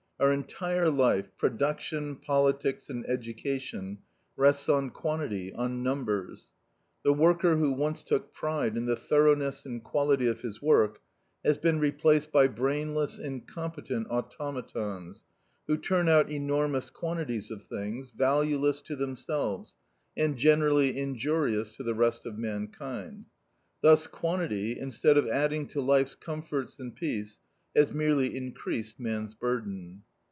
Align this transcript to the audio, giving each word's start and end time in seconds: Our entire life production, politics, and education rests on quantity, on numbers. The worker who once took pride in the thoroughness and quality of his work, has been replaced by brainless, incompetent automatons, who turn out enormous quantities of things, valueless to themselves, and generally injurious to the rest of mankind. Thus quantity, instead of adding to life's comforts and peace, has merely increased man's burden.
Our 0.19 0.31
entire 0.33 0.87
life 0.91 1.35
production, 1.35 2.15
politics, 2.15 2.91
and 2.91 3.03
education 3.09 4.03
rests 4.35 4.69
on 4.69 4.91
quantity, 4.91 5.51
on 5.51 5.81
numbers. 5.81 6.51
The 7.03 7.11
worker 7.11 7.57
who 7.57 7.71
once 7.71 8.03
took 8.03 8.31
pride 8.31 8.77
in 8.77 8.85
the 8.85 8.95
thoroughness 8.95 9.65
and 9.65 9.83
quality 9.83 10.27
of 10.27 10.41
his 10.41 10.61
work, 10.61 10.99
has 11.43 11.57
been 11.57 11.79
replaced 11.79 12.31
by 12.31 12.47
brainless, 12.49 13.17
incompetent 13.17 14.09
automatons, 14.11 15.23
who 15.65 15.75
turn 15.75 16.07
out 16.07 16.29
enormous 16.29 16.91
quantities 16.91 17.49
of 17.49 17.63
things, 17.63 18.11
valueless 18.11 18.83
to 18.83 18.95
themselves, 18.95 19.75
and 20.15 20.37
generally 20.37 20.95
injurious 20.99 21.75
to 21.77 21.83
the 21.83 21.95
rest 21.95 22.27
of 22.27 22.37
mankind. 22.37 23.25
Thus 23.81 24.05
quantity, 24.05 24.77
instead 24.77 25.17
of 25.17 25.27
adding 25.27 25.65
to 25.69 25.81
life's 25.81 26.13
comforts 26.13 26.77
and 26.79 26.95
peace, 26.95 27.39
has 27.75 27.91
merely 27.91 28.35
increased 28.37 28.99
man's 28.99 29.33
burden. 29.33 30.03